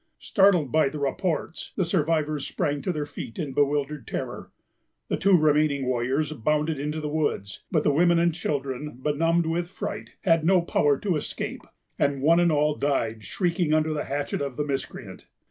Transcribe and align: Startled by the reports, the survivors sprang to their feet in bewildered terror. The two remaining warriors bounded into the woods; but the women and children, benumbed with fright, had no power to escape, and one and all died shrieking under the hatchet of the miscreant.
Startled 0.17 0.71
by 0.71 0.89
the 0.89 0.97
reports, 0.97 1.73
the 1.75 1.85
survivors 1.85 2.47
sprang 2.47 2.81
to 2.81 2.91
their 2.91 3.05
feet 3.05 3.37
in 3.37 3.53
bewildered 3.53 4.07
terror. 4.07 4.51
The 5.09 5.17
two 5.17 5.37
remaining 5.37 5.85
warriors 5.85 6.31
bounded 6.33 6.79
into 6.79 6.99
the 6.99 7.07
woods; 7.07 7.65
but 7.71 7.83
the 7.83 7.93
women 7.93 8.17
and 8.17 8.33
children, 8.33 8.97
benumbed 8.99 9.45
with 9.45 9.69
fright, 9.69 10.13
had 10.21 10.43
no 10.43 10.63
power 10.63 10.97
to 10.97 11.17
escape, 11.17 11.61
and 11.99 12.19
one 12.23 12.39
and 12.39 12.51
all 12.51 12.73
died 12.73 13.23
shrieking 13.23 13.75
under 13.75 13.93
the 13.93 14.05
hatchet 14.05 14.41
of 14.41 14.57
the 14.57 14.65
miscreant. 14.65 15.27